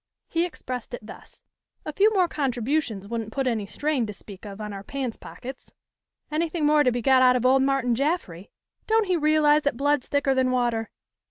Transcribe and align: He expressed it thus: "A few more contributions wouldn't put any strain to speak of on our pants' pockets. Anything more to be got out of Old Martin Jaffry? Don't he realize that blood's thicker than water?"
He 0.31 0.47
expressed 0.47 0.95
it 0.95 1.05
thus: 1.05 1.43
"A 1.85 1.93
few 1.93 2.11
more 2.11 2.27
contributions 2.27 3.07
wouldn't 3.07 3.31
put 3.31 3.45
any 3.45 3.67
strain 3.67 4.07
to 4.07 4.13
speak 4.13 4.45
of 4.45 4.59
on 4.59 4.73
our 4.73 4.81
pants' 4.81 5.15
pockets. 5.15 5.75
Anything 6.31 6.65
more 6.65 6.83
to 6.83 6.91
be 6.91 7.03
got 7.03 7.21
out 7.21 7.35
of 7.35 7.45
Old 7.45 7.61
Martin 7.61 7.93
Jaffry? 7.93 8.49
Don't 8.87 9.05
he 9.05 9.15
realize 9.15 9.61
that 9.61 9.77
blood's 9.77 10.07
thicker 10.07 10.33
than 10.33 10.49
water?" 10.49 10.89